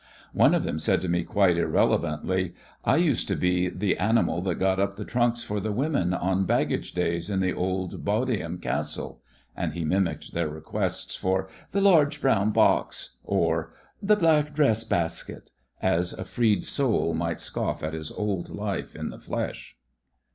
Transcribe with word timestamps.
One 0.33 0.55
of 0.55 0.63
them 0.63 0.79
said 0.79 0.99
to 1.01 1.07
me 1.07 1.23
quite 1.23 1.57
irrelevantly: 1.57 2.55
"I 2.83 2.95
used 2.95 3.27
to 3.27 3.35
be 3.35 3.69
the 3.69 3.97
animal 3.99 4.41
that 4.41 4.55
got 4.55 4.79
up 4.79 4.95
the 4.95 5.05
trunks 5.05 5.43
for 5.43 5.59
the 5.59 5.71
women 5.71 6.11
on 6.11 6.45
bag 6.47 6.69
gage 6.69 6.93
days 6.93 7.29
in 7.29 7.39
the 7.39 7.53
old 7.53 8.03
Bodiam 8.03 8.57
Castle," 8.59 9.21
and 9.55 9.73
he 9.73 9.85
mimicked 9.85 10.33
their 10.33 10.49
requests 10.49 11.15
for 11.15 11.49
"the 11.71 11.81
large 11.81 12.19
brown 12.19 12.49
box," 12.49 13.17
or 13.23 13.73
"the 14.01 14.15
black 14.15 14.55
dress 14.55 14.83
basket," 14.83 15.51
as 15.83 16.13
a 16.13 16.25
freed 16.25 16.65
soul 16.65 17.13
might 17.13 17.39
scoff 17.39 17.83
at 17.83 17.93
his 17.93 18.11
old 18.11 18.49
life 18.49 18.95
in 18.95 19.09
the 19.11 19.19
flesh. 19.19 19.77